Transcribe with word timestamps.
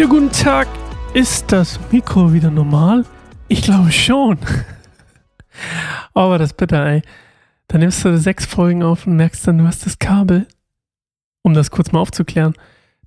Ja, 0.00 0.06
guten 0.06 0.32
Tag. 0.32 0.66
Ist 1.12 1.52
das 1.52 1.78
Mikro 1.92 2.32
wieder 2.32 2.50
normal? 2.50 3.04
Ich 3.48 3.60
glaube 3.60 3.92
schon. 3.92 4.38
Aber 6.14 6.38
das 6.38 6.54
bitter, 6.54 6.86
ey. 6.86 7.02
Dann 7.68 7.82
nimmst 7.82 8.02
du 8.02 8.16
sechs 8.16 8.46
Folgen 8.46 8.82
auf 8.82 9.06
und 9.06 9.16
merkst 9.16 9.46
dann, 9.46 9.58
du 9.58 9.66
hast 9.66 9.84
das 9.84 9.98
Kabel. 9.98 10.46
Um 11.42 11.52
das 11.52 11.70
kurz 11.70 11.92
mal 11.92 12.00
aufzuklären. 12.00 12.54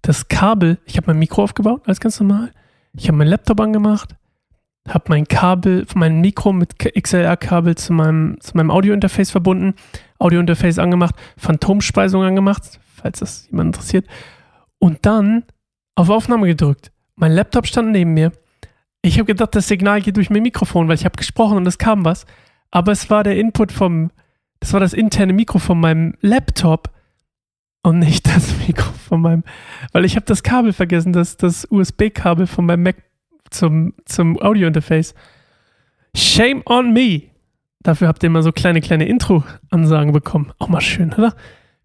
Das 0.03 0.27
Kabel, 0.27 0.77
ich 0.85 0.95
habe 0.97 1.07
mein 1.07 1.17
Mikro 1.17 1.41
aufgebaut, 1.41 1.81
alles 1.87 1.99
ganz 1.99 2.19
normal. 2.19 2.51
Ich 2.95 3.07
habe 3.07 3.17
meinen 3.17 3.29
Laptop 3.29 3.59
angemacht, 3.59 4.15
habe 4.87 5.05
mein 5.07 5.27
Kabel, 5.27 5.87
mein 5.95 6.21
Mikro 6.21 6.53
mit 6.53 6.77
XLR-Kabel 6.77 7.73
zu 7.73 7.91
meinem, 7.91 8.37
zu 8.39 8.55
meinem 8.55 8.69
Audio-Interface 8.69 9.31
verbunden, 9.31 9.73
Audio-Interface 10.19 10.77
angemacht, 10.77 11.15
Phantomspeisung 11.37 12.21
angemacht, 12.21 12.79
falls 12.95 13.17
das 13.17 13.47
jemand 13.49 13.69
interessiert. 13.69 14.05
Und 14.77 15.07
dann 15.07 15.45
auf 15.95 16.09
Aufnahme 16.09 16.47
gedrückt. 16.47 16.91
Mein 17.15 17.31
Laptop 17.31 17.67
stand 17.67 17.91
neben 17.91 18.13
mir. 18.13 18.31
Ich 19.01 19.15
habe 19.17 19.25
gedacht, 19.25 19.55
das 19.55 19.67
Signal 19.67 20.01
geht 20.01 20.17
durch 20.17 20.29
mein 20.29 20.43
Mikrofon, 20.43 20.87
weil 20.87 20.95
ich 20.95 21.05
habe 21.05 21.17
gesprochen 21.17 21.57
und 21.57 21.67
es 21.67 21.77
kam 21.77 22.05
was. 22.05 22.25
Aber 22.71 22.91
es 22.91 23.09
war 23.09 23.23
der 23.23 23.37
Input 23.37 23.71
vom, 23.71 24.11
das 24.59 24.73
war 24.73 24.79
das 24.79 24.93
interne 24.93 25.33
Mikro 25.33 25.59
von 25.59 25.79
meinem 25.79 26.15
Laptop 26.21 26.89
und 27.83 27.99
nicht 27.99 28.27
das 28.27 28.57
Mikro 28.67 28.91
von 28.93 29.21
meinem, 29.21 29.43
weil 29.91 30.05
ich 30.05 30.15
habe 30.15 30.25
das 30.25 30.41
Kabel 30.41 30.73
vergessen, 30.73 31.13
das, 31.13 31.37
das 31.37 31.67
USB-Kabel 31.69 32.47
von 32.47 32.65
meinem 32.65 32.83
Mac 32.83 32.95
zum, 33.49 33.93
zum 34.05 34.41
Audio-Interface. 34.41 35.13
Shame 36.15 36.63
on 36.65 36.93
me. 36.93 37.23
Dafür 37.81 38.07
habt 38.07 38.23
ihr 38.23 38.27
immer 38.27 38.41
so 38.41 38.51
kleine, 38.51 38.81
kleine 38.81 39.05
Intro-Ansagen 39.05 40.13
bekommen. 40.13 40.53
Auch 40.57 40.69
mal 40.69 40.81
schön, 40.81 41.13
oder? 41.13 41.35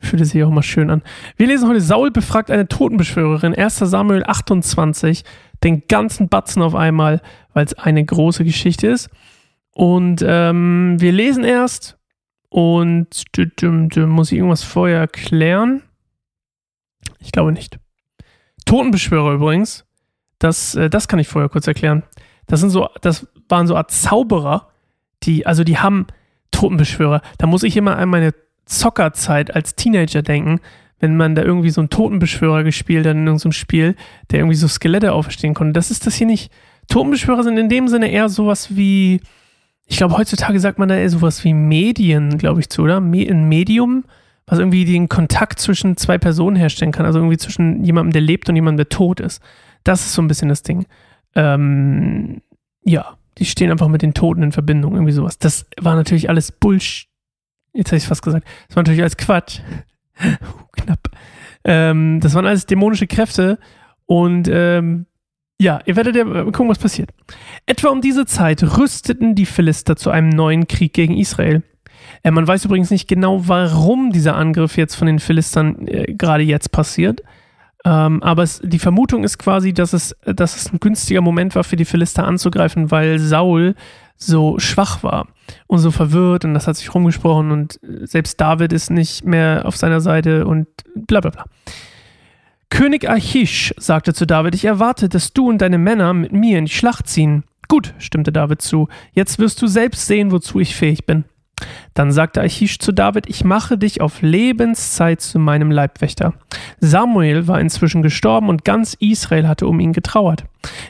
Fühlte 0.01 0.25
sich 0.25 0.43
auch 0.45 0.51
mal 0.51 0.63
schön 0.63 0.91
an. 0.91 1.03
Wir 1.37 1.49
lesen 1.49 1.69
heute 1.69 1.81
Saul 1.81 2.11
befragt 2.11 2.51
eine 2.51 2.69
Totenbeschwörerin, 2.69 3.55
1. 3.55 3.79
Samuel 3.79 4.25
28, 4.25 5.25
den 5.65 5.83
ganzen 5.89 6.29
Batzen 6.29 6.63
auf 6.63 6.75
einmal, 6.75 7.21
weil 7.53 7.65
es 7.65 7.75
eine 7.75 8.05
große 8.05 8.45
Geschichte 8.45 8.87
ist. 8.87 9.11
Und 9.73 10.25
ähm, 10.27 10.97
wir 10.99 11.13
lesen 11.13 11.45
erst 11.45 11.99
und 12.49 13.25
muss 13.97 14.33
ich 14.33 14.39
irgendwas 14.39 14.63
vorher 14.63 14.99
erklären? 14.99 15.83
Ich 17.19 17.33
glaube 17.33 17.53
nicht. 17.53 17.79
Totenbeschwörer 18.65 19.33
übrigens, 19.33 19.85
das, 20.39 20.75
äh, 20.75 20.89
das 20.89 21.09
kann 21.09 21.19
ich 21.19 21.29
vorher 21.29 21.49
kurz 21.49 21.67
erklären. 21.67 22.05
Das 22.47 22.61
sind 22.61 22.71
so, 22.71 22.89
das 23.03 23.27
waren 23.49 23.67
so 23.67 23.77
Art 23.77 23.91
Zauberer, 23.91 24.69
die, 25.25 25.47
also 25.47 25.65
die 25.65 25.79
haben 25.79 26.07
Totenbeschwörer. 26.51 27.23
Da 27.39 27.47
muss 27.47 27.63
ich 27.63 27.77
immer 27.77 27.97
an 27.97 28.09
meine 28.09 28.35
Zockerzeit 28.69 29.55
als 29.55 29.75
Teenager 29.75 30.23
denken, 30.23 30.61
wenn 31.01 31.17
man 31.17 31.35
da 31.35 31.43
irgendwie 31.43 31.71
so 31.71 31.81
einen 31.81 31.91
Totenbeschwörer 31.91 32.65
gespielt 32.65 33.07
hat 33.07 33.15
in 33.15 33.27
irgendeinem 33.27 33.53
Spiel, 33.53 33.95
der 34.31 34.41
irgendwie 34.41 34.57
so 34.57 34.69
Skelette 34.69 35.13
auferstehen 35.13 35.55
konnte. 35.55 35.73
Das 35.73 35.91
ist 35.91 36.07
das 36.07 36.15
hier 36.15 36.27
nicht. 36.27 36.53
Totenbeschwörer 36.89 37.45
sind 37.45 37.59
in 37.59 37.69
dem 37.69 37.89
Sinne 37.89 38.11
eher 38.11 38.29
sowas 38.29 38.77
wie, 38.77 39.21
ich 39.87 39.97
glaube, 39.97 40.17
heutzutage 40.17 40.59
sagt 40.59 40.79
man 40.79 40.89
da 40.89 40.97
eher 40.97 41.11
sowas 41.11 41.45
wie 41.45 41.55
Medien, 41.55 42.39
glaube 42.39 42.61
ich, 42.61 42.69
zu, 42.69 42.83
oder? 42.83 42.99
Ein 42.99 43.49
Medium, 43.49 44.05
was 44.47 44.59
irgendwie 44.59 44.85
den 44.85 45.09
Kontakt 45.09 45.61
zwischen 45.61 45.97
zwei 45.97 46.19
Personen 46.19 46.57
herstellen 46.57 46.93
kann. 46.93 47.07
Also 47.07 47.19
irgendwie 47.19 47.37
zwischen 47.37 47.85
jemandem, 47.85 48.13
der 48.13 48.23
lebt 48.23 48.49
und 48.49 48.57
jemandem, 48.57 48.79
der 48.79 48.89
tot 48.89 49.21
ist. 49.21 49.43
Das 49.85 50.01
ist 50.01 50.15
so 50.15 50.23
ein 50.23 50.29
bisschen 50.29 50.49
das 50.49 50.63
Ding. 50.63 50.87
Ähm, 51.35 52.41
ja, 52.85 53.17
die 53.37 53.45
stehen 53.45 53.71
einfach 53.71 53.89
mit 53.89 54.03
den 54.03 54.15
Toten 54.15 54.43
in 54.43 54.53
Verbindung, 54.53 54.95
irgendwie 54.95 55.13
sowas. 55.13 55.39
Das 55.39 55.67
war 55.81 55.95
natürlich 55.95 56.29
alles 56.29 56.51
Bullshit 56.51 57.09
Jetzt 57.79 57.91
habe 57.91 57.99
ich 57.99 58.03
es 58.03 58.09
fast 58.09 58.23
gesagt. 58.23 58.45
Das 58.67 58.75
war 58.75 58.83
natürlich 58.83 59.03
alles 59.03 59.17
Quatsch. 59.17 59.61
Knapp. 60.73 61.11
Ähm, 61.63 62.19
das 62.21 62.35
waren 62.35 62.45
alles 62.45 62.67
dämonische 62.67 63.07
Kräfte. 63.07 63.61
Und 64.05 64.49
ähm, 64.51 65.07
ja, 65.61 65.79
ihr 65.87 65.95
werdet 65.95 66.17
ja 66.17 66.25
gucken, 66.25 66.69
was 66.69 66.81
passiert. 66.81 67.11
Etwa 67.67 67.91
um 67.91 68.01
diese 68.01 68.27
Zeit 68.27 68.65
rüsteten 68.77 69.37
die 69.37 69.47
Philister 69.47 69.95
zu 69.95 70.11
einem 70.11 70.29
neuen 70.29 70.67
Krieg 70.67 70.93
gegen 70.93 71.17
Israel. 71.17 71.63
Äh, 72.25 72.33
man 72.33 72.49
weiß 72.49 72.65
übrigens 72.65 72.91
nicht 72.91 73.07
genau, 73.07 73.47
warum 73.47 74.11
dieser 74.11 74.35
Angriff 74.35 74.77
jetzt 74.77 74.97
von 74.97 75.07
den 75.07 75.21
Philistern 75.21 75.87
äh, 75.87 76.15
gerade 76.15 76.43
jetzt 76.43 76.73
passiert. 76.73 77.23
Ähm, 77.85 78.25
aber 78.25 78.43
es, 78.43 78.61
die 78.65 78.81
Vermutung 78.81 79.23
ist 79.23 79.39
quasi, 79.39 79.73
dass 79.73 79.93
es, 79.93 80.17
dass 80.25 80.57
es 80.57 80.73
ein 80.73 80.81
günstiger 80.81 81.21
Moment 81.21 81.55
war 81.55 81.63
für 81.63 81.77
die 81.77 81.85
Philister 81.85 82.25
anzugreifen, 82.25 82.91
weil 82.91 83.21
Saul 83.21 83.77
so 84.19 84.59
schwach 84.59 85.03
war 85.03 85.29
und 85.67 85.79
so 85.79 85.91
verwirrt 85.91 86.45
und 86.45 86.53
das 86.53 86.67
hat 86.67 86.77
sich 86.77 86.93
rumgesprochen 86.95 87.51
und 87.53 87.81
selbst 87.83 88.41
David 88.41 88.73
ist 88.73 88.91
nicht 88.91 89.25
mehr 89.25 89.63
auf 89.65 89.77
seiner 89.77 90.01
Seite 90.01 90.45
und 90.47 90.67
bla 90.95 91.21
bla 91.21 91.31
bla. 91.31 91.45
König 92.71 93.09
Achish 93.09 93.73
sagte 93.79 94.13
zu 94.13 94.27
David, 94.27 94.55
ich 94.55 94.65
erwarte, 94.65 95.09
dass 95.09 95.33
du 95.33 95.49
und 95.49 95.63
deine 95.63 95.79
Männer 95.79 96.13
mit 96.13 96.33
mir 96.33 96.59
in 96.59 96.67
die 96.67 96.73
Schlacht 96.73 97.09
ziehen. 97.09 97.45
Gut, 97.69 97.95
stimmte 97.99 98.33
David 98.33 98.61
zu, 98.61 98.89
jetzt 99.13 99.39
wirst 99.39 99.63
du 99.63 99.67
selbst 99.67 100.07
sehen, 100.07 100.33
wozu 100.33 100.61
ich 100.61 100.75
fähig 100.75 101.07
bin. 101.07 101.25
Dann 101.95 102.13
sagte 102.13 102.41
Achish 102.41 102.79
zu 102.79 102.93
David, 102.93 103.29
ich 103.29 103.45
mache 103.45 103.79
dich 103.79 104.01
auf 104.01 104.23
Lebenszeit 104.23 105.21
zu 105.21 105.39
meinem 105.39 105.71
Leibwächter. 105.71 106.35
Samuel 106.81 107.49
war 107.49 107.61
inzwischen 107.61 108.03
gestorben 108.03 108.49
und 108.49 108.65
ganz 108.65 108.95
Israel 108.95 109.49
hatte 109.49 109.67
um 109.67 109.81
ihn 109.81 109.93
getrauert. 109.93 110.45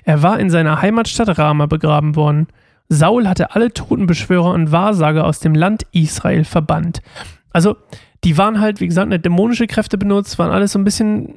Er 0.05 0.22
war 0.22 0.39
in 0.39 0.50
seiner 0.50 0.83
Heimatstadt 0.83 1.39
Rama 1.39 1.66
begraben 1.66 2.16
worden. 2.16 2.49
Saul 2.88 3.28
hatte 3.28 3.54
alle 3.54 3.72
Totenbeschwörer 3.72 4.53
und 4.53 4.72
Wahrsager 4.72 5.25
aus 5.25 5.41
dem 5.41 5.54
Land 5.54 5.87
Israel 5.93 6.44
verbannt. 6.44 7.03
Also, 7.50 7.76
die 8.25 8.37
waren 8.37 8.60
halt, 8.60 8.81
wie 8.81 8.88
gesagt, 8.88 9.06
eine 9.06 9.21
dämonische 9.21 9.66
Kräfte 9.66 9.99
benutzt, 9.99 10.38
waren 10.38 10.50
alles 10.50 10.72
so 10.72 10.78
ein 10.78 10.84
bisschen 10.84 11.34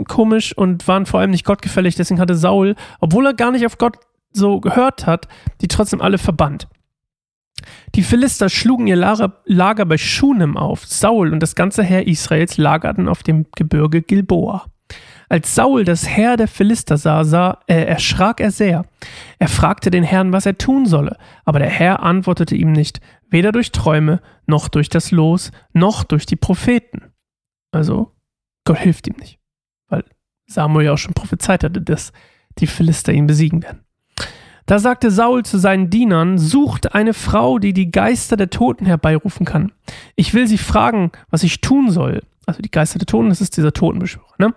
mm, 0.00 0.04
komisch 0.04 0.56
und 0.56 0.86
waren 0.86 1.06
vor 1.06 1.20
allem 1.20 1.30
nicht 1.30 1.44
gottgefällig. 1.44 1.96
Deswegen 1.96 2.20
hatte 2.20 2.36
Saul, 2.36 2.76
obwohl 3.00 3.26
er 3.26 3.34
gar 3.34 3.50
nicht 3.50 3.66
auf 3.66 3.78
Gott 3.78 3.96
so 4.32 4.60
gehört 4.60 5.06
hat, 5.06 5.28
die 5.60 5.68
trotzdem 5.68 6.00
alle 6.00 6.18
verbannt. 6.18 6.68
Die 7.94 8.02
Philister 8.02 8.48
schlugen 8.48 8.86
ihr 8.86 8.96
Lager, 8.96 9.40
Lager 9.44 9.84
bei 9.84 9.98
Schunem 9.98 10.56
auf. 10.56 10.86
Saul 10.86 11.32
und 11.32 11.40
das 11.40 11.54
ganze 11.54 11.82
Heer 11.82 12.06
Israels 12.06 12.56
lagerten 12.56 13.08
auf 13.08 13.22
dem 13.22 13.46
Gebirge 13.54 14.02
Gilboa. 14.02 14.66
Als 15.32 15.54
Saul 15.54 15.84
das 15.84 16.06
Heer 16.06 16.36
der 16.36 16.46
Philister 16.46 16.98
sah, 16.98 17.24
sah 17.24 17.60
äh, 17.66 17.86
erschrak 17.86 18.38
er 18.38 18.50
sehr. 18.50 18.84
Er 19.38 19.48
fragte 19.48 19.90
den 19.90 20.04
Herrn, 20.04 20.30
was 20.30 20.44
er 20.44 20.58
tun 20.58 20.84
solle, 20.84 21.16
aber 21.46 21.58
der 21.58 21.70
Herr 21.70 22.02
antwortete 22.02 22.54
ihm 22.54 22.72
nicht, 22.72 23.00
weder 23.30 23.50
durch 23.50 23.72
Träume, 23.72 24.20
noch 24.44 24.68
durch 24.68 24.90
das 24.90 25.10
Los, 25.10 25.50
noch 25.72 26.04
durch 26.04 26.26
die 26.26 26.36
Propheten. 26.36 27.14
Also, 27.70 28.12
Gott 28.66 28.76
hilft 28.80 29.08
ihm 29.08 29.16
nicht, 29.18 29.38
weil 29.88 30.04
Samuel 30.44 30.84
ja 30.84 30.92
auch 30.92 30.98
schon 30.98 31.14
prophezeit 31.14 31.64
hatte, 31.64 31.80
dass 31.80 32.12
die 32.58 32.66
Philister 32.66 33.14
ihn 33.14 33.26
besiegen 33.26 33.62
werden. 33.62 33.86
Da 34.66 34.78
sagte 34.78 35.10
Saul 35.10 35.46
zu 35.46 35.56
seinen 35.56 35.88
Dienern, 35.88 36.36
sucht 36.36 36.94
eine 36.94 37.14
Frau, 37.14 37.58
die 37.58 37.72
die 37.72 37.90
Geister 37.90 38.36
der 38.36 38.50
Toten 38.50 38.84
herbeirufen 38.84 39.46
kann. 39.46 39.72
Ich 40.14 40.34
will 40.34 40.46
sie 40.46 40.58
fragen, 40.58 41.10
was 41.30 41.42
ich 41.42 41.62
tun 41.62 41.90
soll. 41.90 42.20
Also 42.44 42.60
die 42.60 42.70
Geister 42.70 42.98
der 42.98 43.06
Toten, 43.06 43.30
das 43.30 43.40
ist 43.40 43.56
dieser 43.56 43.72
Totenbeschwörer, 43.72 44.34
ne? 44.36 44.54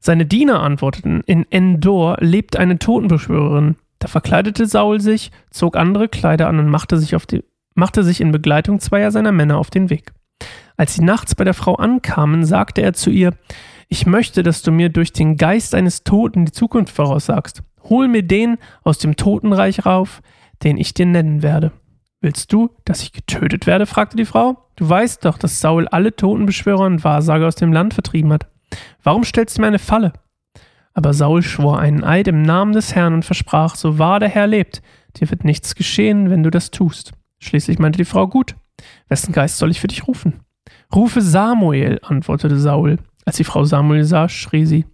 Seine 0.00 0.24
Diener 0.24 0.60
antworteten, 0.60 1.22
in 1.26 1.46
Endor 1.50 2.16
lebt 2.20 2.56
eine 2.56 2.78
Totenbeschwörerin. 2.78 3.76
Da 3.98 4.08
verkleidete 4.08 4.64
Saul 4.64 4.98
sich, 5.00 5.30
zog 5.50 5.76
andere 5.76 6.08
Kleider 6.08 6.48
an 6.48 6.58
und 6.58 6.70
machte 6.70 6.96
sich, 6.96 7.14
die, 7.26 7.44
machte 7.74 8.02
sich 8.02 8.22
in 8.22 8.32
Begleitung 8.32 8.80
zweier 8.80 9.10
seiner 9.10 9.30
Männer 9.30 9.58
auf 9.58 9.68
den 9.68 9.90
Weg. 9.90 10.12
Als 10.78 10.94
sie 10.94 11.04
nachts 11.04 11.34
bei 11.34 11.44
der 11.44 11.52
Frau 11.52 11.74
ankamen, 11.74 12.46
sagte 12.46 12.80
er 12.80 12.94
zu 12.94 13.10
ihr, 13.10 13.34
ich 13.88 14.06
möchte, 14.06 14.42
dass 14.42 14.62
du 14.62 14.72
mir 14.72 14.88
durch 14.88 15.12
den 15.12 15.36
Geist 15.36 15.74
eines 15.74 16.02
Toten 16.02 16.46
die 16.46 16.52
Zukunft 16.52 16.94
voraussagst. 16.94 17.62
Hol 17.82 18.08
mir 18.08 18.22
den 18.22 18.56
aus 18.82 18.98
dem 18.98 19.16
Totenreich 19.16 19.84
rauf, 19.84 20.22
den 20.62 20.78
ich 20.78 20.94
dir 20.94 21.06
nennen 21.06 21.42
werde. 21.42 21.72
Willst 22.22 22.52
du, 22.54 22.70
dass 22.86 23.02
ich 23.02 23.12
getötet 23.12 23.66
werde? 23.66 23.84
fragte 23.84 24.16
die 24.16 24.24
Frau. 24.24 24.66
Du 24.76 24.88
weißt 24.88 25.24
doch, 25.26 25.36
dass 25.36 25.60
Saul 25.60 25.88
alle 25.88 26.16
Totenbeschwörer 26.16 26.86
und 26.86 27.04
Wahrsager 27.04 27.46
aus 27.46 27.56
dem 27.56 27.72
Land 27.72 27.92
vertrieben 27.92 28.32
hat. 28.32 28.46
Warum 29.02 29.24
stellst 29.24 29.56
du 29.56 29.62
mir 29.62 29.68
eine 29.68 29.78
Falle? 29.78 30.12
Aber 30.92 31.14
Saul 31.14 31.42
schwor 31.42 31.78
einen 31.78 32.04
Eid 32.04 32.28
im 32.28 32.42
Namen 32.42 32.72
des 32.72 32.94
Herrn 32.94 33.14
und 33.14 33.24
versprach, 33.24 33.74
so 33.74 33.98
wahr 33.98 34.20
der 34.20 34.28
Herr 34.28 34.46
lebt, 34.46 34.82
dir 35.16 35.30
wird 35.30 35.44
nichts 35.44 35.74
geschehen, 35.74 36.30
wenn 36.30 36.42
du 36.42 36.50
das 36.50 36.70
tust. 36.70 37.12
Schließlich 37.38 37.78
meinte 37.78 37.98
die 37.98 38.04
Frau, 38.04 38.28
gut, 38.28 38.56
wessen 39.08 39.32
Geist 39.32 39.58
soll 39.58 39.70
ich 39.70 39.80
für 39.80 39.88
dich 39.88 40.06
rufen? 40.06 40.40
Rufe 40.94 41.22
Samuel, 41.22 42.00
antwortete 42.02 42.58
Saul. 42.58 42.98
Als 43.24 43.36
die 43.36 43.44
Frau 43.44 43.64
Samuel 43.64 44.04
sah, 44.04 44.28
schrie 44.28 44.66
sie, 44.66 44.84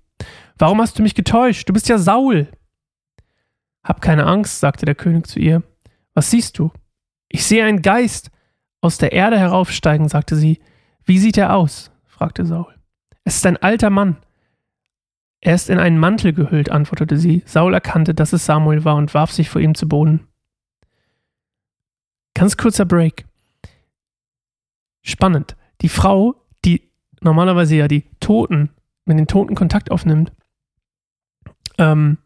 Warum 0.58 0.80
hast 0.80 0.98
du 0.98 1.02
mich 1.02 1.14
getäuscht? 1.14 1.68
Du 1.68 1.72
bist 1.72 1.88
ja 1.88 1.98
Saul. 1.98 2.48
Hab 3.84 4.00
keine 4.00 4.26
Angst, 4.26 4.60
sagte 4.60 4.86
der 4.86 4.94
König 4.94 5.26
zu 5.26 5.38
ihr. 5.38 5.62
Was 6.14 6.30
siehst 6.30 6.58
du? 6.58 6.70
Ich 7.28 7.44
sehe 7.44 7.64
einen 7.64 7.82
Geist 7.82 8.30
aus 8.80 8.98
der 8.98 9.12
Erde 9.12 9.38
heraufsteigen, 9.38 10.08
sagte 10.08 10.36
sie. 10.36 10.60
Wie 11.04 11.18
sieht 11.18 11.36
er 11.36 11.54
aus? 11.54 11.90
fragte 12.06 12.46
Saul. 12.46 12.75
Es 13.26 13.38
ist 13.38 13.46
ein 13.46 13.56
alter 13.56 13.90
Mann. 13.90 14.18
Er 15.40 15.56
ist 15.56 15.68
in 15.68 15.80
einen 15.80 15.98
Mantel 15.98 16.32
gehüllt, 16.32 16.70
antwortete 16.70 17.18
sie. 17.18 17.42
Saul 17.44 17.74
erkannte, 17.74 18.14
dass 18.14 18.32
es 18.32 18.46
Samuel 18.46 18.84
war 18.84 18.94
und 18.94 19.14
warf 19.14 19.32
sich 19.32 19.50
vor 19.50 19.60
ihm 19.60 19.74
zu 19.74 19.88
Boden. 19.88 20.28
Ganz 22.34 22.56
kurzer 22.56 22.84
Break. 22.84 23.26
Spannend. 25.02 25.56
Die 25.80 25.88
Frau, 25.88 26.36
die 26.64 26.88
normalerweise 27.20 27.74
ja 27.74 27.88
die 27.88 28.04
Toten, 28.20 28.70
mit 29.06 29.18
den 29.18 29.26
Toten 29.26 29.56
Kontakt 29.56 29.90
aufnimmt, 29.90 30.30
ähm, 31.78 32.18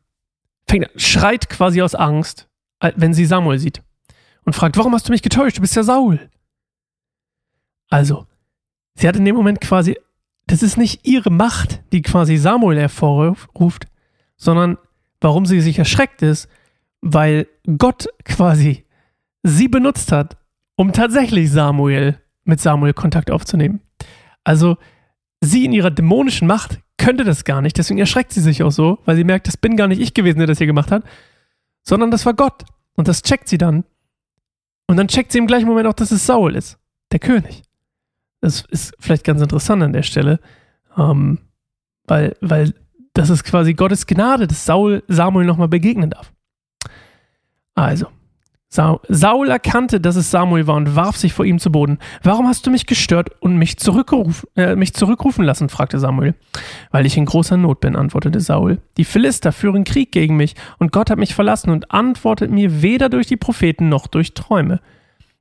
fängt, 0.68 0.90
schreit 0.96 1.48
quasi 1.48 1.80
aus 1.80 1.94
Angst, 1.94 2.46
wenn 2.96 3.14
sie 3.14 3.24
Samuel 3.24 3.58
sieht. 3.58 3.82
Und 4.44 4.52
fragt, 4.52 4.76
warum 4.76 4.92
hast 4.92 5.08
du 5.08 5.12
mich 5.12 5.22
getäuscht? 5.22 5.56
Du 5.56 5.62
bist 5.62 5.76
ja 5.76 5.82
Saul. 5.82 6.28
Also, 7.88 8.26
sie 8.96 9.08
hat 9.08 9.16
in 9.16 9.24
dem 9.24 9.34
Moment 9.34 9.62
quasi, 9.62 9.98
das 10.50 10.64
ist 10.64 10.76
nicht 10.76 11.06
ihre 11.06 11.30
Macht, 11.30 11.80
die 11.92 12.02
quasi 12.02 12.36
Samuel 12.36 12.80
hervorruft, 12.80 13.86
sondern 14.36 14.78
warum 15.20 15.46
sie 15.46 15.60
sich 15.60 15.78
erschreckt 15.78 16.22
ist, 16.22 16.48
weil 17.00 17.46
Gott 17.78 18.08
quasi 18.24 18.84
sie 19.44 19.68
benutzt 19.68 20.10
hat, 20.10 20.38
um 20.74 20.92
tatsächlich 20.92 21.52
Samuel 21.52 22.18
mit 22.42 22.60
Samuel 22.60 22.94
Kontakt 22.94 23.30
aufzunehmen. 23.30 23.80
Also 24.42 24.76
sie 25.40 25.64
in 25.64 25.72
ihrer 25.72 25.92
dämonischen 25.92 26.48
Macht 26.48 26.80
könnte 26.98 27.22
das 27.22 27.44
gar 27.44 27.62
nicht, 27.62 27.78
deswegen 27.78 28.00
erschreckt 28.00 28.32
sie 28.32 28.40
sich 28.40 28.64
auch 28.64 28.72
so, 28.72 28.98
weil 29.04 29.14
sie 29.14 29.24
merkt, 29.24 29.46
das 29.46 29.56
bin 29.56 29.76
gar 29.76 29.86
nicht 29.86 30.00
ich 30.00 30.14
gewesen, 30.14 30.38
der 30.38 30.48
das 30.48 30.58
hier 30.58 30.66
gemacht 30.66 30.90
hat, 30.90 31.04
sondern 31.84 32.10
das 32.10 32.26
war 32.26 32.34
Gott. 32.34 32.64
Und 32.94 33.06
das 33.06 33.22
checkt 33.22 33.48
sie 33.48 33.56
dann. 33.56 33.84
Und 34.88 34.96
dann 34.96 35.06
checkt 35.06 35.30
sie 35.30 35.38
im 35.38 35.46
gleichen 35.46 35.68
Moment 35.68 35.86
auch, 35.86 35.94
dass 35.94 36.10
es 36.10 36.26
Saul 36.26 36.56
ist, 36.56 36.76
der 37.12 37.20
König. 37.20 37.62
Das 38.40 38.62
ist 38.70 38.94
vielleicht 38.98 39.24
ganz 39.24 39.42
interessant 39.42 39.82
an 39.82 39.92
der 39.92 40.02
Stelle, 40.02 40.40
ähm, 40.96 41.38
weil, 42.06 42.36
weil 42.40 42.74
das 43.12 43.30
ist 43.30 43.44
quasi 43.44 43.74
Gottes 43.74 44.06
Gnade, 44.06 44.46
dass 44.46 44.64
Saul 44.64 45.02
Samuel 45.08 45.46
nochmal 45.46 45.68
begegnen 45.68 46.10
darf. 46.10 46.32
Also, 47.74 48.06
Saul 48.72 49.48
erkannte, 49.48 50.00
dass 50.00 50.14
es 50.14 50.30
Samuel 50.30 50.68
war 50.68 50.76
und 50.76 50.94
warf 50.94 51.16
sich 51.16 51.32
vor 51.32 51.44
ihm 51.44 51.58
zu 51.58 51.72
Boden. 51.72 51.98
Warum 52.22 52.46
hast 52.46 52.64
du 52.64 52.70
mich 52.70 52.86
gestört 52.86 53.30
und 53.40 53.56
mich, 53.56 53.76
äh, 54.54 54.76
mich 54.76 54.94
zurückrufen 54.94 55.44
lassen? 55.44 55.68
fragte 55.68 55.98
Samuel. 55.98 56.36
Weil 56.92 57.04
ich 57.04 57.16
in 57.16 57.24
großer 57.24 57.56
Not 57.56 57.80
bin, 57.80 57.96
antwortete 57.96 58.38
Saul. 58.38 58.78
Die 58.96 59.04
Philister 59.04 59.50
führen 59.50 59.82
Krieg 59.82 60.12
gegen 60.12 60.36
mich 60.36 60.54
und 60.78 60.92
Gott 60.92 61.10
hat 61.10 61.18
mich 61.18 61.34
verlassen 61.34 61.70
und 61.70 61.90
antwortet 61.90 62.52
mir 62.52 62.80
weder 62.80 63.08
durch 63.08 63.26
die 63.26 63.36
Propheten 63.36 63.88
noch 63.88 64.06
durch 64.06 64.34
Träume. 64.34 64.80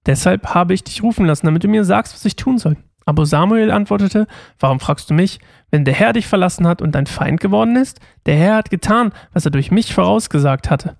Deshalb 0.07 0.55
habe 0.55 0.73
ich 0.73 0.83
dich 0.83 1.03
rufen 1.03 1.27
lassen, 1.27 1.45
damit 1.45 1.63
du 1.63 1.67
mir 1.67 1.83
sagst, 1.83 2.15
was 2.15 2.25
ich 2.25 2.35
tun 2.35 2.57
soll. 2.57 2.77
Aber 3.09 3.25
Samuel 3.25 3.71
antwortete, 3.71 4.27
warum 4.59 4.79
fragst 4.79 5.09
du 5.09 5.15
mich? 5.15 5.39
Wenn 5.71 5.83
der 5.83 5.95
Herr 5.95 6.13
dich 6.13 6.27
verlassen 6.27 6.67
hat 6.67 6.79
und 6.79 6.93
dein 6.93 7.07
Feind 7.07 7.39
geworden 7.39 7.75
ist, 7.75 7.99
der 8.27 8.35
Herr 8.35 8.57
hat 8.57 8.69
getan, 8.69 9.13
was 9.33 9.45
er 9.45 9.49
durch 9.49 9.71
mich 9.71 9.95
vorausgesagt 9.95 10.69
hatte. 10.69 10.95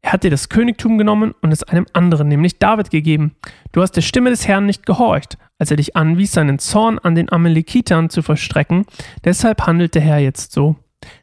Er 0.00 0.12
hat 0.14 0.24
dir 0.24 0.30
das 0.30 0.48
Königtum 0.48 0.96
genommen 0.96 1.34
und 1.42 1.52
es 1.52 1.62
einem 1.62 1.84
anderen, 1.92 2.28
nämlich 2.28 2.58
David, 2.58 2.88
gegeben. 2.88 3.36
Du 3.72 3.82
hast 3.82 3.92
der 3.92 4.00
Stimme 4.00 4.30
des 4.30 4.48
Herrn 4.48 4.64
nicht 4.64 4.86
gehorcht, 4.86 5.36
als 5.58 5.70
er 5.70 5.76
dich 5.76 5.94
anwies, 5.94 6.32
seinen 6.32 6.58
Zorn 6.58 6.98
an 6.98 7.14
den 7.16 7.30
Amalekitern 7.30 8.08
zu 8.08 8.22
verstrecken. 8.22 8.86
Deshalb 9.22 9.66
handelt 9.66 9.94
der 9.94 10.00
Herr 10.00 10.20
jetzt 10.20 10.52
so. 10.52 10.76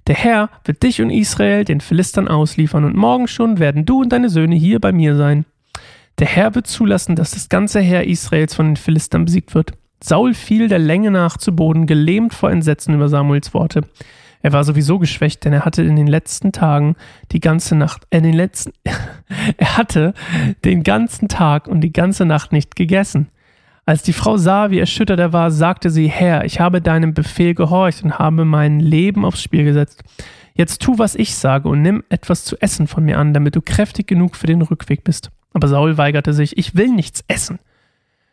Der 0.05 0.13
Herr 0.13 0.51
wird 0.63 0.83
dich 0.83 1.01
und 1.01 1.09
Israel 1.09 1.65
den 1.65 1.81
Philistern 1.81 2.27
ausliefern 2.27 2.83
und 2.83 2.95
morgen 2.95 3.27
schon 3.27 3.57
werden 3.57 3.83
du 3.83 4.01
und 4.01 4.09
deine 4.09 4.29
Söhne 4.29 4.57
hier 4.57 4.79
bei 4.79 4.91
mir 4.91 5.15
sein. 5.15 5.45
Der 6.19 6.27
Herr 6.27 6.53
wird 6.53 6.67
zulassen, 6.67 7.15
dass 7.15 7.31
das 7.31 7.49
ganze 7.49 7.79
Heer 7.79 8.05
Israels 8.05 8.53
von 8.53 8.67
den 8.67 8.75
Philistern 8.75 9.25
besiegt 9.25 9.55
wird. 9.55 9.73
Saul 10.01 10.33
fiel 10.33 10.67
der 10.67 10.79
Länge 10.79 11.11
nach 11.11 11.37
zu 11.37 11.55
Boden, 11.55 11.85
gelähmt 11.85 12.33
vor 12.33 12.51
Entsetzen 12.51 12.93
über 12.93 13.09
Samuels 13.09 13.53
Worte. 13.53 13.81
Er 14.41 14.53
war 14.53 14.63
sowieso 14.63 14.99
geschwächt, 14.99 15.43
denn 15.43 15.51
er 15.51 15.65
hatte 15.65 15.83
in 15.83 15.97
den 15.97 16.07
letzten 16.07 16.51
Tagen 16.51 16.95
die 17.31 17.41
ganze 17.41 17.75
Nacht, 17.75 18.07
äh, 18.09 18.17
in 18.17 18.23
den 18.23 18.33
letzten, 18.33 18.71
er 19.57 19.77
hatte 19.77 20.13
den 20.63 20.83
ganzen 20.83 21.27
Tag 21.27 21.67
und 21.67 21.81
die 21.81 21.91
ganze 21.91 22.25
Nacht 22.25 22.53
nicht 22.53 22.75
gegessen. 22.75 23.27
Als 23.85 24.03
die 24.03 24.13
Frau 24.13 24.37
sah, 24.37 24.69
wie 24.69 24.79
erschüttert 24.79 25.19
er 25.19 25.33
war, 25.33 25.51
sagte 25.51 25.89
sie, 25.89 26.07
Herr, 26.07 26.45
ich 26.45 26.59
habe 26.59 26.79
deinem 26.81 27.13
Befehl 27.13 27.55
gehorcht 27.55 28.03
und 28.03 28.19
habe 28.19 28.45
mein 28.45 28.79
Leben 28.79 29.25
aufs 29.25 29.41
Spiel 29.41 29.63
gesetzt. 29.63 30.03
Jetzt 30.53 30.81
tu, 30.81 30.97
was 30.97 31.15
ich 31.15 31.35
sage 31.35 31.67
und 31.67 31.81
nimm 31.81 32.03
etwas 32.09 32.45
zu 32.45 32.55
essen 32.61 32.87
von 32.87 33.03
mir 33.03 33.17
an, 33.17 33.33
damit 33.33 33.55
du 33.55 33.61
kräftig 33.61 34.07
genug 34.07 34.35
für 34.35 34.47
den 34.47 34.61
Rückweg 34.61 35.03
bist. 35.03 35.31
Aber 35.53 35.67
Saul 35.67 35.97
weigerte 35.97 36.33
sich, 36.33 36.57
ich 36.57 36.75
will 36.75 36.89
nichts 36.89 37.23
essen. 37.27 37.59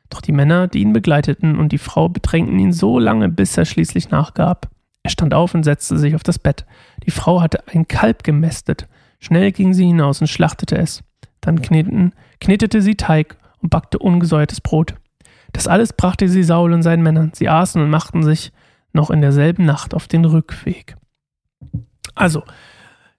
Doch 0.09 0.21
die 0.21 0.33
Männer, 0.33 0.69
die 0.69 0.81
ihn 0.81 0.93
begleiteten 0.93 1.59
und 1.59 1.73
die 1.73 1.79
Frau 1.79 2.09
bedrängten 2.09 2.59
ihn 2.59 2.73
so 2.73 2.99
lange, 2.99 3.29
bis 3.29 3.57
er 3.57 3.65
schließlich 3.65 4.11
nachgab. 4.11 4.71
Er 5.03 5.11
stand 5.11 5.35
auf 5.35 5.55
und 5.55 5.65
setzte 5.65 5.99
sich 5.99 6.15
auf 6.15 6.23
das 6.23 6.39
Bett. 6.39 6.67
Die 7.05 7.11
Frau 7.11 7.41
hatte 7.41 7.67
ein 7.69 7.89
Kalb 7.89 8.25
gemästet. 8.25 8.89
Schnell 9.19 9.53
ging 9.53 9.73
sie 9.73 9.87
hinaus 9.87 10.21
und 10.21 10.27
schlachtete 10.27 10.77
es. 10.77 11.03
Dann 11.41 11.63
kneten, 11.63 12.13
knetete 12.41 12.83
sie 12.83 12.97
Teig 12.97 13.37
und 13.63 13.71
backte 13.71 13.99
ungesäuertes 13.99 14.61
Brot. 14.61 14.95
Das 15.53 15.69
alles 15.69 15.93
brachte 15.93 16.29
sie 16.29 16.43
Saul 16.43 16.73
und 16.73 16.83
seinen 16.83 17.03
Männern. 17.03 17.31
Sie 17.35 17.49
aßen 17.49 17.81
und 17.81 17.89
machten 17.89 18.23
sich 18.23 18.53
noch 18.93 19.11
in 19.11 19.21
derselben 19.21 19.65
Nacht 19.65 19.95
auf 19.95 20.09
den 20.09 20.25
Rückweg. 20.25 20.97
Also, 22.15 22.43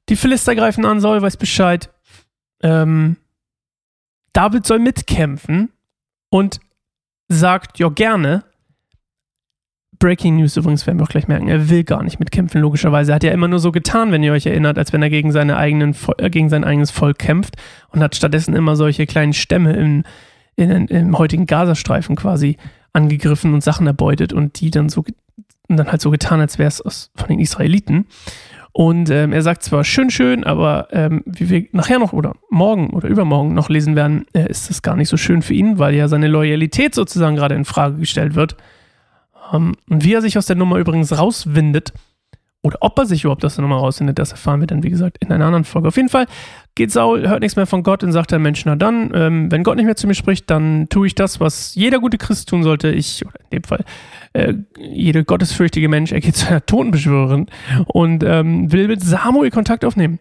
die 0.09 0.15
Philister 0.15 0.55
greifen 0.55 0.85
an, 0.85 0.99
Saul 0.99 1.21
weiß 1.21 1.37
Bescheid. 1.37 1.89
Ähm, 2.61 3.17
David 4.33 4.65
soll 4.65 4.79
mitkämpfen 4.79 5.71
und 6.29 6.59
sagt, 7.27 7.79
ja 7.79 7.89
gerne, 7.89 8.43
Breaking 9.99 10.37
News 10.37 10.55
übrigens, 10.57 10.85
werden 10.85 10.99
wir 10.99 11.03
auch 11.03 11.09
gleich 11.09 11.27
merken, 11.27 11.47
er 11.47 11.69
will 11.69 11.83
gar 11.83 12.03
nicht 12.03 12.19
mitkämpfen, 12.19 12.61
logischerweise. 12.61 13.11
Er 13.11 13.15
hat 13.15 13.23
ja 13.23 13.31
immer 13.31 13.47
nur 13.47 13.59
so 13.59 13.71
getan, 13.71 14.11
wenn 14.11 14.23
ihr 14.23 14.33
euch 14.33 14.45
erinnert, 14.45 14.77
als 14.77 14.93
wenn 14.93 15.01
er 15.01 15.09
gegen, 15.09 15.31
seine 15.31 15.57
eigenen, 15.57 15.95
äh, 16.17 16.29
gegen 16.29 16.49
sein 16.49 16.63
eigenes 16.63 16.91
Volk 16.91 17.17
kämpft 17.17 17.55
und 17.89 18.01
hat 18.01 18.15
stattdessen 18.15 18.53
immer 18.53 18.75
solche 18.75 19.07
kleinen 19.07 19.33
Stämme 19.33 19.73
im, 19.73 20.03
in, 20.55 20.87
im 20.87 21.17
heutigen 21.17 21.45
Gazastreifen 21.45 22.15
quasi 22.15 22.57
angegriffen 22.93 23.53
und 23.53 23.63
Sachen 23.63 23.87
erbeutet 23.87 24.33
und 24.33 24.59
die 24.59 24.71
dann 24.71 24.89
so 24.89 25.03
und 25.69 25.77
dann 25.77 25.91
halt 25.91 26.01
so 26.01 26.11
getan, 26.11 26.39
als 26.39 26.57
wäre 26.57 26.69
es 26.69 27.11
von 27.15 27.27
den 27.27 27.39
Israeliten. 27.39 28.07
Und 28.77 29.09
ähm, 29.09 29.33
er 29.33 29.41
sagt 29.41 29.63
zwar 29.63 29.83
schön, 29.83 30.11
schön, 30.11 30.43
aber 30.43 30.89
ähm, 30.91 31.23
wie 31.25 31.49
wir 31.49 31.65
nachher 31.71 31.97
noch 31.97 32.13
oder 32.13 32.35
morgen 32.51 32.91
oder 32.91 33.07
übermorgen 33.07 33.55
noch 33.55 33.69
lesen 33.69 33.95
werden, 33.95 34.27
äh, 34.33 34.47
ist 34.51 34.69
das 34.69 34.83
gar 34.83 34.95
nicht 34.95 35.09
so 35.09 35.17
schön 35.17 35.41
für 35.41 35.55
ihn, 35.55 35.79
weil 35.79 35.95
ja 35.95 36.07
seine 36.07 36.27
Loyalität 36.27 36.93
sozusagen 36.93 37.35
gerade 37.35 37.55
in 37.55 37.65
Frage 37.65 37.97
gestellt 37.97 38.35
wird. 38.35 38.55
Ähm, 39.51 39.73
und 39.89 40.03
wie 40.03 40.13
er 40.13 40.21
sich 40.21 40.37
aus 40.37 40.45
der 40.45 40.57
Nummer 40.57 40.77
übrigens 40.77 41.17
rauswindet, 41.17 41.91
oder 42.61 42.77
ob 42.81 42.99
er 42.99 43.07
sich 43.07 43.23
überhaupt 43.23 43.43
aus 43.45 43.55
der 43.55 43.63
Nummer 43.63 43.77
rauswindet, 43.77 44.19
das 44.19 44.29
erfahren 44.29 44.59
wir 44.59 44.67
dann, 44.67 44.83
wie 44.83 44.91
gesagt, 44.91 45.17
in 45.21 45.31
einer 45.31 45.45
anderen 45.45 45.65
Folge. 45.65 45.87
Auf 45.87 45.95
jeden 45.95 46.09
Fall 46.09 46.27
geht 46.77 46.91
Saul, 46.91 47.27
hört 47.27 47.41
nichts 47.41 47.57
mehr 47.57 47.65
von 47.65 47.83
Gott 47.83 48.03
und 48.03 48.13
sagt 48.13 48.31
der 48.31 48.39
Mensch, 48.39 48.63
na 48.65 48.77
dann, 48.77 49.11
ähm, 49.13 49.51
wenn 49.51 49.63
Gott 49.63 49.75
nicht 49.75 49.85
mehr 49.85 49.97
zu 49.97 50.07
mir 50.07 50.13
spricht, 50.13 50.49
dann 50.49 50.87
tue 50.89 51.07
ich 51.07 51.15
das, 51.15 51.39
was 51.41 51.75
jeder 51.75 51.99
gute 51.99 52.17
Christ 52.17 52.47
tun 52.47 52.63
sollte. 52.63 52.89
Ich, 52.89 53.25
oder 53.25 53.39
in 53.49 53.57
dem 53.57 53.63
Fall, 53.63 53.83
äh, 54.33 54.53
jeder 54.79 55.23
gottesfürchtige 55.23 55.89
Mensch, 55.89 56.11
er 56.13 56.21
geht 56.21 56.37
zu 56.37 56.47
einer 56.47 56.65
Totenbeschwörerin 56.65 57.47
und 57.87 58.23
ähm, 58.23 58.71
will 58.71 58.87
mit 58.87 59.01
Samuel 59.01 59.51
Kontakt 59.51 59.83
aufnehmen. 59.83 60.19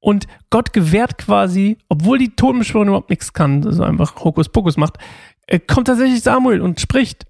Und 0.00 0.26
Gott 0.50 0.72
gewährt 0.72 1.16
quasi, 1.16 1.78
obwohl 1.88 2.18
die 2.18 2.34
Totenbeschwörerin 2.34 2.88
überhaupt 2.88 3.10
nichts 3.10 3.32
kann, 3.32 3.64
also 3.64 3.84
einfach 3.84 4.16
Hokuspokus 4.16 4.76
macht, 4.76 4.98
äh, 5.46 5.60
kommt 5.60 5.86
tatsächlich 5.86 6.22
Samuel 6.22 6.60
und 6.60 6.80
spricht 6.80 7.26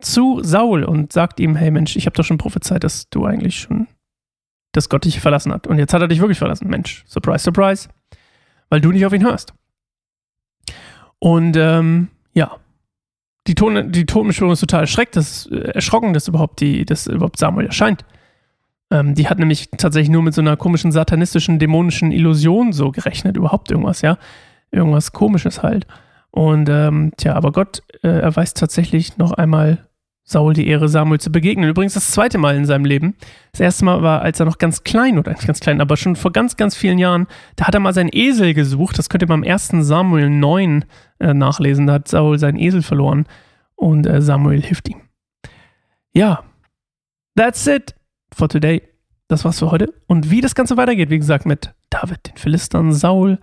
zu 0.00 0.40
Saul 0.42 0.84
und 0.84 1.12
sagt 1.12 1.40
ihm, 1.40 1.56
hey 1.56 1.70
Mensch, 1.70 1.96
ich 1.96 2.06
habe 2.06 2.14
doch 2.14 2.24
schon 2.24 2.38
prophezeit, 2.38 2.84
dass 2.84 3.10
du 3.10 3.24
eigentlich 3.26 3.58
schon, 3.58 3.88
dass 4.72 4.88
Gott 4.88 5.04
dich 5.04 5.20
verlassen 5.20 5.52
hat. 5.52 5.66
Und 5.66 5.78
jetzt 5.78 5.92
hat 5.92 6.02
er 6.02 6.08
dich 6.08 6.20
wirklich 6.20 6.38
verlassen. 6.38 6.68
Mensch, 6.68 7.04
surprise, 7.06 7.42
surprise. 7.42 7.88
Weil 8.72 8.80
du 8.80 8.90
nicht 8.90 9.04
auf 9.04 9.12
ihn 9.12 9.22
hörst. 9.22 9.52
Und 11.18 11.58
ähm, 11.58 12.08
ja, 12.32 12.56
die, 13.46 13.54
Ton, 13.54 13.92
die 13.92 14.06
Totenbeschwörung 14.06 14.54
ist 14.54 14.60
total 14.60 14.80
erschreckt, 14.80 15.14
das, 15.14 15.44
äh, 15.52 15.72
erschrocken, 15.74 16.14
dass 16.14 16.26
überhaupt, 16.26 16.58
die, 16.60 16.86
dass 16.86 17.06
überhaupt 17.06 17.36
Samuel 17.36 17.66
erscheint. 17.66 18.06
Ähm, 18.90 19.14
die 19.14 19.28
hat 19.28 19.38
nämlich 19.38 19.68
tatsächlich 19.76 20.08
nur 20.08 20.22
mit 20.22 20.32
so 20.32 20.40
einer 20.40 20.56
komischen 20.56 20.90
satanistischen, 20.90 21.58
dämonischen 21.58 22.12
Illusion 22.12 22.72
so 22.72 22.90
gerechnet, 22.92 23.36
überhaupt 23.36 23.70
irgendwas, 23.70 24.00
ja. 24.00 24.16
Irgendwas 24.70 25.12
komisches 25.12 25.62
halt. 25.62 25.86
Und 26.30 26.70
ähm, 26.70 27.12
tja, 27.18 27.34
aber 27.34 27.52
Gott 27.52 27.82
äh, 28.02 28.08
erweist 28.08 28.56
tatsächlich 28.56 29.18
noch 29.18 29.32
einmal 29.32 29.86
Saul 30.24 30.54
die 30.54 30.68
Ehre, 30.68 30.88
Samuel 30.88 31.20
zu 31.20 31.32
begegnen. 31.32 31.68
Übrigens 31.68 31.94
das 31.94 32.10
zweite 32.10 32.38
Mal 32.38 32.56
in 32.56 32.64
seinem 32.64 32.84
Leben. 32.84 33.14
Das 33.50 33.60
erste 33.60 33.84
Mal 33.84 34.02
war, 34.02 34.22
als 34.22 34.38
er 34.38 34.46
noch 34.46 34.58
ganz 34.58 34.84
klein, 34.84 35.18
oder 35.18 35.32
nicht 35.32 35.46
ganz 35.46 35.60
klein, 35.60 35.80
aber 35.80 35.96
schon 35.96 36.16
vor 36.16 36.32
ganz, 36.32 36.56
ganz 36.56 36.76
vielen 36.76 36.98
Jahren, 36.98 37.26
da 37.56 37.66
hat 37.66 37.74
er 37.74 37.80
mal 37.80 37.92
seinen 37.92 38.10
Esel 38.12 38.54
gesucht. 38.54 38.98
Das 38.98 39.08
könnt 39.08 39.22
ihr 39.22 39.28
beim 39.28 39.42
ersten 39.42 39.82
Samuel 39.82 40.30
9 40.30 40.84
äh, 41.18 41.34
nachlesen. 41.34 41.86
Da 41.86 41.94
hat 41.94 42.08
Saul 42.08 42.38
seinen 42.38 42.58
Esel 42.58 42.82
verloren 42.82 43.26
und 43.74 44.06
äh, 44.06 44.22
Samuel 44.22 44.62
hilft 44.62 44.88
ihm. 44.88 45.00
Ja, 46.14 46.44
that's 47.36 47.66
it 47.66 47.94
for 48.32 48.48
today. 48.48 48.82
Das 49.28 49.44
war's 49.44 49.58
für 49.58 49.70
heute. 49.70 49.92
Und 50.06 50.30
wie 50.30 50.40
das 50.40 50.54
Ganze 50.54 50.76
weitergeht, 50.76 51.10
wie 51.10 51.18
gesagt, 51.18 51.46
mit 51.46 51.74
David, 51.90 52.28
den 52.28 52.36
Philistern, 52.36 52.92
Saul 52.92 53.38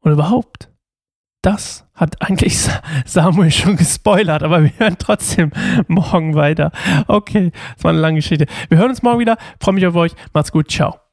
und 0.00 0.12
überhaupt 0.12 0.70
das 1.48 1.86
hat 1.94 2.20
eigentlich 2.20 2.58
Samuel 3.06 3.50
schon 3.50 3.76
gespoilert, 3.76 4.42
aber 4.42 4.62
wir 4.62 4.72
hören 4.76 4.96
trotzdem 4.98 5.50
morgen 5.88 6.34
weiter. 6.34 6.70
Okay, 7.06 7.52
das 7.74 7.84
war 7.84 7.90
eine 7.92 8.00
lange 8.00 8.16
Geschichte. 8.16 8.46
Wir 8.68 8.78
hören 8.78 8.90
uns 8.90 9.02
morgen 9.02 9.18
wieder. 9.18 9.36
Freue 9.60 9.74
mich 9.74 9.86
auf 9.86 9.96
euch. 9.96 10.12
Macht's 10.32 10.52
gut. 10.52 10.70
Ciao. 10.70 11.07